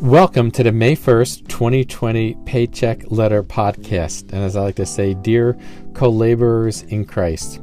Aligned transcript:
Welcome 0.00 0.52
to 0.52 0.62
the 0.62 0.70
May 0.70 0.94
1st, 0.94 1.48
2020 1.48 2.36
Paycheck 2.44 3.10
Letter 3.10 3.42
Podcast. 3.42 4.32
And 4.32 4.44
as 4.44 4.54
I 4.54 4.60
like 4.60 4.76
to 4.76 4.86
say, 4.86 5.14
dear 5.14 5.58
co 5.92 6.08
laborers 6.08 6.82
in 6.82 7.04
Christ, 7.04 7.60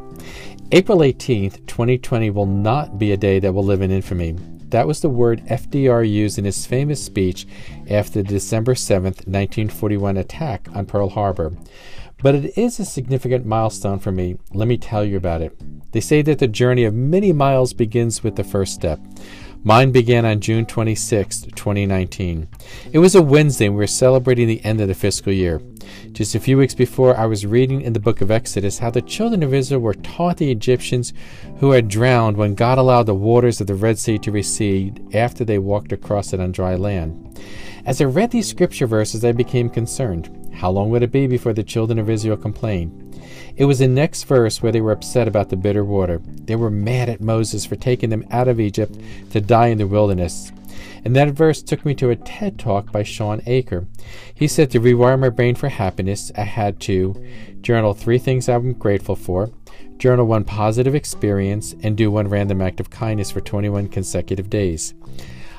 April 0.73 0.97
18th, 0.97 1.65
2020 1.65 2.31
will 2.31 2.45
not 2.45 2.99
be 2.99 3.13
a 3.13 3.17
day 3.17 3.39
that 3.39 3.53
will 3.53 3.63
live 3.63 3.81
in 3.81 3.89
infamy. 3.89 4.33
That 4.67 4.85
was 4.85 4.99
the 4.99 5.07
word 5.07 5.45
FDR 5.45 6.07
used 6.11 6.37
in 6.37 6.43
his 6.43 6.65
famous 6.65 7.01
speech 7.01 7.47
after 7.89 8.21
the 8.21 8.27
December 8.27 8.73
7th, 8.73 9.25
1941 9.25 10.17
attack 10.17 10.67
on 10.73 10.85
Pearl 10.85 11.07
Harbor. 11.07 11.53
But 12.21 12.35
it 12.35 12.57
is 12.57 12.81
a 12.81 12.85
significant 12.85 13.45
milestone 13.45 13.99
for 13.99 14.11
me. 14.11 14.37
Let 14.53 14.67
me 14.67 14.77
tell 14.77 15.05
you 15.05 15.15
about 15.15 15.41
it. 15.41 15.57
They 15.93 16.01
say 16.01 16.21
that 16.23 16.39
the 16.39 16.49
journey 16.49 16.83
of 16.83 16.93
many 16.93 17.31
miles 17.31 17.71
begins 17.71 18.23
with 18.23 18.35
the 18.35 18.43
first 18.43 18.73
step. 18.73 18.99
Mine 19.67 19.91
began 19.91 20.27
on 20.27 20.41
June 20.41 20.67
26, 20.67 21.41
2019. 21.55 22.47
It 22.93 22.99
was 22.99 23.15
a 23.15 23.21
Wednesday 23.23 23.65
and 23.65 23.73
we 23.73 23.79
were 23.79 23.87
celebrating 23.87 24.47
the 24.47 24.63
end 24.63 24.79
of 24.79 24.87
the 24.87 24.93
fiscal 24.93 25.33
year. 25.33 25.59
Just 26.15 26.33
a 26.33 26.39
few 26.39 26.57
weeks 26.57 26.73
before, 26.73 27.17
I 27.17 27.25
was 27.25 27.45
reading 27.45 27.81
in 27.81 27.91
the 27.91 27.99
book 27.99 28.21
of 28.21 28.31
Exodus 28.31 28.79
how 28.79 28.89
the 28.89 29.01
children 29.01 29.43
of 29.43 29.53
Israel 29.53 29.81
were 29.81 29.95
taught 29.95 30.37
the 30.37 30.49
Egyptians 30.49 31.11
who 31.57 31.71
had 31.71 31.89
drowned 31.89 32.37
when 32.37 32.55
God 32.55 32.77
allowed 32.77 33.07
the 33.07 33.13
waters 33.13 33.59
of 33.59 33.67
the 33.67 33.75
Red 33.75 33.99
Sea 33.99 34.17
to 34.19 34.31
recede 34.31 35.13
after 35.13 35.43
they 35.43 35.59
walked 35.59 35.91
across 35.91 36.31
it 36.31 36.39
on 36.39 36.53
dry 36.53 36.75
land. 36.75 37.37
As 37.85 37.99
I 37.99 38.05
read 38.05 38.31
these 38.31 38.47
scripture 38.47 38.87
verses, 38.87 39.25
I 39.25 39.33
became 39.33 39.69
concerned. 39.69 40.53
How 40.53 40.69
long 40.69 40.89
would 40.91 41.03
it 41.03 41.11
be 41.11 41.27
before 41.27 41.51
the 41.51 41.63
children 41.63 41.99
of 41.99 42.09
Israel 42.09 42.37
complained? 42.37 43.21
It 43.57 43.65
was 43.65 43.79
the 43.79 43.87
next 43.89 44.23
verse 44.23 44.63
where 44.63 44.71
they 44.71 44.79
were 44.79 44.93
upset 44.93 45.27
about 45.27 45.49
the 45.49 45.57
bitter 45.57 45.83
water. 45.83 46.21
They 46.45 46.55
were 46.55 46.71
mad 46.71 47.09
at 47.09 47.19
Moses 47.19 47.65
for 47.65 47.75
taking 47.75 48.09
them 48.09 48.25
out 48.31 48.47
of 48.47 48.61
Egypt 48.61 48.97
to 49.31 49.41
die 49.41 49.67
in 49.67 49.79
the 49.79 49.85
wilderness. 49.85 50.53
And 51.05 51.15
that 51.15 51.29
verse 51.29 51.61
took 51.61 51.85
me 51.85 51.93
to 51.95 52.09
a 52.09 52.15
TED 52.15 52.57
talk 52.57 52.91
by 52.91 53.03
Shawn 53.03 53.41
Achor. 53.45 53.87
He 54.33 54.47
said 54.47 54.71
to 54.71 54.81
rewire 54.81 55.19
my 55.19 55.29
brain 55.29 55.53
for 55.53 55.69
happiness, 55.69 56.31
I 56.35 56.41
had 56.41 56.79
to 56.81 57.23
journal 57.61 57.93
three 57.93 58.17
things 58.17 58.49
I'm 58.49 58.73
grateful 58.73 59.15
for, 59.15 59.51
journal 59.97 60.25
one 60.25 60.43
positive 60.43 60.95
experience, 60.95 61.75
and 61.83 61.95
do 61.95 62.09
one 62.09 62.27
random 62.27 62.59
act 62.59 62.79
of 62.79 62.89
kindness 62.89 63.29
for 63.29 63.39
21 63.39 63.87
consecutive 63.89 64.49
days. 64.49 64.95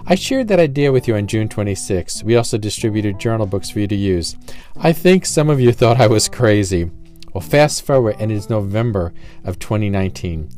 I 0.04 0.16
shared 0.16 0.48
that 0.48 0.60
idea 0.60 0.92
with 0.92 1.08
you 1.08 1.16
on 1.16 1.26
June 1.28 1.48
26. 1.48 2.24
We 2.24 2.36
also 2.36 2.58
distributed 2.58 3.18
journal 3.18 3.46
books 3.46 3.70
for 3.70 3.80
you 3.80 3.86
to 3.88 3.96
use. 3.96 4.36
I 4.76 4.92
think 4.92 5.24
some 5.26 5.48
of 5.48 5.60
you 5.60 5.72
thought 5.72 6.00
I 6.00 6.06
was 6.06 6.28
crazy. 6.28 6.90
Well, 7.36 7.40
fast 7.40 7.82
forward, 7.82 8.16
and 8.18 8.32
it 8.32 8.34
is 8.34 8.48
November 8.48 9.12
of 9.44 9.58
2019. 9.58 10.48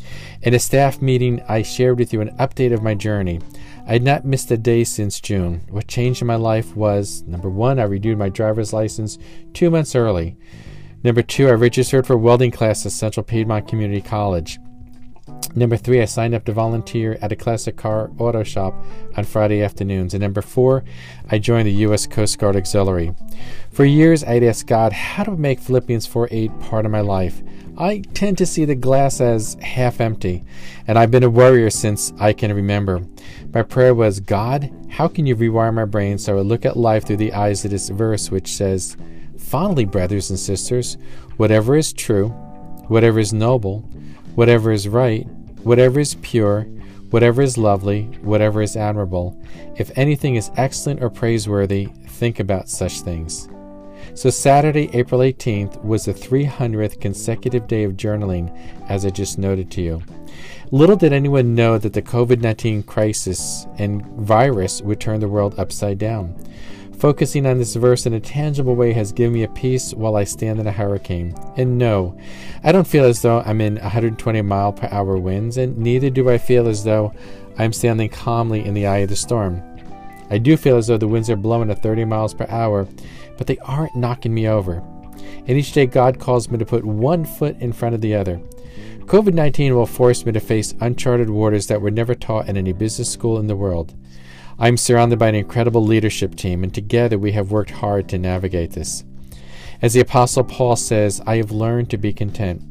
In 0.43 0.55
a 0.55 0.59
staff 0.59 1.03
meeting, 1.03 1.43
I 1.49 1.63
shared 1.63 1.99
with 1.99 2.13
you 2.13 2.21
an 2.21 2.37
update 2.37 2.73
of 2.73 2.83
my 2.83 2.95
journey. 2.95 3.41
I 3.89 3.93
had 3.93 4.03
not 4.03 4.27
missed 4.27 4.51
a 4.51 4.59
day 4.59 4.85
since 4.85 5.19
June. 5.19 5.63
What 5.71 5.89
changed 5.89 6.21
in 6.21 6.27
my 6.27 6.37
life 6.37 6.77
was 6.77 7.23
number 7.23 7.49
one, 7.49 7.79
I 7.79 7.85
renewed 7.85 8.19
my 8.19 8.29
driver's 8.29 8.75
license 8.75 9.17
two 9.55 9.71
months 9.71 9.95
early. 9.95 10.37
Number 11.03 11.23
two, 11.23 11.49
I 11.49 11.53
registered 11.53 12.07
for 12.07 12.19
welding 12.19 12.51
class 12.51 12.85
at 12.85 12.93
Central 12.93 13.25
Piedmont 13.25 13.67
Community 13.67 14.03
College. 14.03 14.59
Number 15.55 15.79
three, 15.79 16.03
I 16.03 16.05
signed 16.05 16.35
up 16.35 16.45
to 16.45 16.53
volunteer 16.53 17.17
at 17.23 17.33
a 17.33 17.37
classic 17.37 17.79
car 17.79 18.11
auto 18.19 18.43
shop 18.43 18.75
on 19.17 19.25
Friday 19.25 19.63
afternoons. 19.63 20.13
And 20.13 20.21
number 20.21 20.43
four, 20.43 20.85
I 21.31 21.39
joined 21.39 21.67
the 21.67 21.73
U.S. 21.73 22.07
Coast 22.07 22.39
Guard 22.39 22.57
Auxiliary. 22.57 23.15
For 23.73 23.87
years, 23.87 24.23
I'd 24.23 24.43
asked 24.43 24.67
God 24.67 24.93
how 24.93 25.25
to 25.25 25.31
make 25.31 25.61
Philippians 25.61 26.07
4 26.07 26.29
8 26.31 26.61
part 26.61 26.85
of 26.85 26.93
my 26.93 27.01
life. 27.01 27.43
I 27.79 28.03
tend 28.13 28.39
to 28.39 28.47
see 28.47 28.65
the 28.65 28.75
glass 28.75 29.21
as 29.21 29.55
half 29.63 30.01
empty, 30.01 30.45
and 30.87 30.99
I've 30.99 31.13
been 31.13 31.23
a 31.23 31.31
warrior 31.31 31.71
since 31.71 32.13
I 32.19 32.33
can 32.33 32.53
remember. 32.53 33.03
My 33.53 33.63
prayer 33.63 33.95
was, 33.95 34.21
God, 34.21 34.71
how 34.91 35.09
can 35.09 35.27
you 35.27 35.37
rewire 35.37 35.73
my 35.73 35.85
brain 35.85 36.19
so 36.19 36.33
I 36.33 36.37
would 36.37 36.47
look 36.47 36.65
at 36.65 36.77
life 36.77 37.07
through 37.07 37.17
the 37.17 37.33
eyes 37.33 37.65
of 37.65 37.71
this 37.71 37.89
verse 37.89 38.31
which 38.31 38.53
says, 38.53 38.97
Finally, 39.39 39.87
brothers 39.87 40.31
and 40.31 40.39
sisters, 40.39 40.99
whatever 41.37 41.77
is 41.77 41.93
true, 41.93 42.29
whatever 42.89 43.19
is 43.19 43.33
noble, 43.33 43.81
whatever 44.35 44.73
is 44.73 44.89
right, 44.89 45.27
whatever 45.63 46.01
is 46.01 46.15
pure, 46.17 46.63
whatever 47.11 47.43
is 47.43 47.57
lovely, 47.57 48.03
whatever 48.23 48.61
is 48.61 48.77
admirable, 48.77 49.41
if 49.77 49.97
anything 49.97 50.37
is 50.37 50.51
excellent 50.57 51.03
or 51.03 51.11
praiseworthy, 51.11 51.87
think 52.07 52.41
about 52.41 52.69
such 52.69 53.01
things. 53.01 53.49
So, 54.15 54.31
Saturday, 54.31 54.91
April 54.93 55.21
18th, 55.21 55.83
was 55.85 56.05
the 56.05 56.15
300th 56.15 57.01
consecutive 57.01 57.67
day 57.69 57.85
of 57.85 57.93
journaling, 57.93 58.57
as 58.89 59.07
I 59.07 59.11
just 59.11 59.39
noted 59.39 59.71
to 59.73 59.83
you. 59.83 60.03
Little 60.71 60.97
did 60.97 61.13
anyone 61.13 61.55
know 61.55 61.79
that 61.79 61.93
the 61.93 62.03
COVID 62.03 62.41
19 62.41 62.83
crisis 62.83 63.67
and 63.79 64.05
virus 64.19 64.83
would 64.83 65.01
turn 65.01 65.21
the 65.21 65.29
world 65.29 65.59
upside 65.59 65.99
down. 65.99 66.37
Focusing 66.99 67.47
on 67.47 67.59
this 67.59 67.77
verse 67.77 68.07
in 68.07 68.15
a 68.15 68.21
tangible 68.21 68.75
way 68.75 68.93
has 68.93 69.13
given 69.13 69.33
me 69.33 69.45
a 69.45 69.49
peace 69.49 69.95
while 69.95 70.17
I 70.17 70.25
stand 70.25 70.59
in 70.59 70.67
a 70.67 70.73
hurricane. 70.73 71.33
And 71.57 71.79
no, 71.79 72.19
I 72.65 72.73
don't 72.73 72.89
feel 72.89 73.05
as 73.05 73.23
though 73.23 73.41
I'm 73.47 73.61
in 73.61 73.77
120 73.77 74.43
mile 74.43 74.73
per 74.73 74.89
hour 74.91 75.17
winds, 75.17 75.59
and 75.59 75.79
neither 75.79 76.11
do 76.11 76.29
I 76.29 76.39
feel 76.39 76.67
as 76.67 76.83
though 76.83 77.15
I'm 77.57 77.73
standing 77.73 78.09
calmly 78.09 78.65
in 78.65 78.75
the 78.75 78.89
eye 78.89 78.99
of 78.99 79.11
the 79.11 79.17
storm. 79.17 79.63
I 80.31 80.39
do 80.39 80.57
feel 80.57 80.77
as 80.77 80.87
though 80.87 80.99
the 80.99 81.09
winds 81.09 81.31
are 81.31 81.37
blowing 81.37 81.71
at 81.71 81.83
30 81.83 82.05
miles 82.05 82.35
per 82.35 82.47
hour, 82.49 82.87
but 83.37 83.47
they 83.47 83.59
aren't 83.59 83.97
knocking 83.97 84.35
me 84.35 84.49
over. 84.49 84.83
And 85.47 85.51
each 85.51 85.73
day 85.73 85.87
God 85.87 86.19
calls 86.19 86.51
me 86.51 86.59
to 86.59 86.67
put 86.67 86.85
one 86.85 87.25
foot 87.25 87.57
in 87.61 87.73
front 87.73 87.95
of 87.95 88.01
the 88.01 88.15
other. 88.15 88.41
COVID 89.01 89.33
19 89.33 89.75
will 89.75 89.87
force 89.87 90.27
me 90.27 90.33
to 90.33 90.41
face 90.41 90.75
uncharted 90.81 91.31
waters 91.31 91.67
that 91.69 91.81
were 91.81 91.91
never 91.91 92.15
taught 92.15 92.49
in 92.49 92.59
any 92.59 92.75
business 92.75 93.11
school 93.11 93.39
in 93.39 93.47
the 93.47 93.57
world. 93.57 93.95
I'm 94.59 94.77
surrounded 94.77 95.19
by 95.19 95.29
an 95.29 95.35
incredible 95.35 95.83
leadership 95.83 96.35
team, 96.35 96.63
and 96.63 96.75
together 96.75 97.17
we 97.17 97.33
have 97.33 97.51
worked 97.51 97.71
hard 97.71 98.09
to 98.11 98.19
navigate 98.19 98.73
this. 98.73 99.05
As 99.81 99.95
the 99.95 100.01
Apostle 100.01 100.45
Paul 100.45 100.77
says, 100.77 101.23
I 101.27 101.37
have 101.37 101.53
learned 101.53 101.89
to 101.91 101.97
be 101.97 102.13
content. 102.13 102.63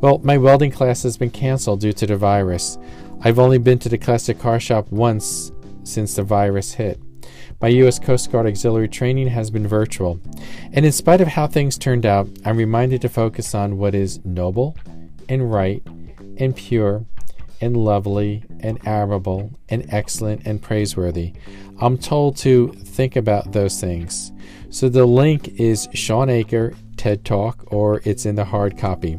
Well, 0.00 0.18
my 0.18 0.36
welding 0.36 0.70
class 0.70 1.02
has 1.02 1.16
been 1.16 1.30
canceled 1.30 1.80
due 1.80 1.94
to 1.94 2.06
the 2.06 2.16
virus. 2.16 2.78
I've 3.22 3.38
only 3.38 3.58
been 3.58 3.78
to 3.80 3.88
the 3.88 3.98
classic 3.98 4.38
car 4.38 4.60
shop 4.60 4.92
once 4.92 5.50
since 5.84 6.14
the 6.14 6.22
virus 6.22 6.74
hit. 6.74 7.00
My 7.60 7.68
U.S. 7.68 7.98
Coast 7.98 8.32
Guard 8.32 8.46
auxiliary 8.46 8.88
training 8.88 9.28
has 9.28 9.50
been 9.50 9.66
virtual. 9.66 10.20
And 10.72 10.84
in 10.84 10.92
spite 10.92 11.20
of 11.20 11.28
how 11.28 11.46
things 11.46 11.78
turned 11.78 12.04
out, 12.04 12.28
I'm 12.44 12.56
reminded 12.56 13.00
to 13.02 13.08
focus 13.08 13.54
on 13.54 13.78
what 13.78 13.94
is 13.94 14.24
noble 14.24 14.76
and 15.28 15.52
right 15.52 15.82
and 16.38 16.56
pure 16.56 17.06
and 17.60 17.76
lovely 17.76 18.44
and 18.60 18.84
admirable 18.86 19.52
and 19.68 19.86
excellent 19.90 20.44
and 20.44 20.60
praiseworthy. 20.60 21.32
I'm 21.80 21.96
told 21.96 22.36
to 22.38 22.72
think 22.72 23.14
about 23.14 23.52
those 23.52 23.80
things. 23.80 24.32
So 24.70 24.88
the 24.88 25.06
link 25.06 25.48
is 25.60 25.88
Shawn 25.94 26.28
Achor 26.28 26.74
TED 26.96 27.24
Talk 27.24 27.72
or 27.72 28.00
it's 28.04 28.26
in 28.26 28.34
the 28.34 28.44
hard 28.44 28.76
copy. 28.76 29.18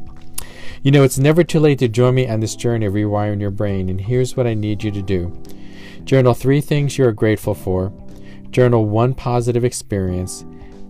You 0.82 0.92
know, 0.92 1.04
it's 1.04 1.18
never 1.18 1.46
too 1.46 1.62
late 1.62 1.80
to 1.80 1.88
join 1.88 2.16
me 2.16 2.28
on 2.28 2.42
this 2.42 2.58
journey 2.58 2.86
of 2.86 2.94
rewiring 2.94 3.40
your 3.40 3.52
brain, 3.52 3.88
and 3.88 4.02
here's 4.02 4.36
what 4.36 4.46
I 4.46 4.54
need 4.54 4.84
you 4.84 4.92
to 4.92 5.02
do 5.02 5.42
journal 6.06 6.34
three 6.34 6.62
things 6.62 6.98
you 6.98 7.06
are 7.06 7.12
grateful 7.12 7.54
for, 7.54 7.92
journal 8.50 8.86
one 8.86 9.14
positive 9.14 9.64
experience, 9.64 10.46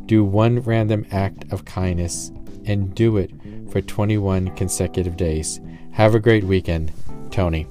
do 0.05 0.23
one 0.23 0.59
random 0.61 1.05
act 1.11 1.51
of 1.51 1.65
kindness, 1.65 2.31
and 2.65 2.93
do 2.95 3.17
it 3.17 3.31
for 3.71 3.81
21 3.81 4.55
consecutive 4.55 5.17
days. 5.17 5.59
Have 5.91 6.15
a 6.15 6.19
great 6.19 6.43
weekend. 6.43 6.91
Tony. 7.31 7.67